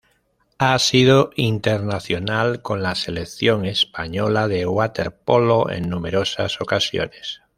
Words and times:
Ha 0.57 0.79
sido 0.79 1.29
internacional 1.35 2.63
con 2.63 2.81
la 2.81 2.95
selección 2.95 3.65
española 3.65 4.47
de 4.47 4.65
waterpolo 4.65 5.69
en 5.69 5.89
numerosas 5.89 6.59
ocasiones. 6.59 7.41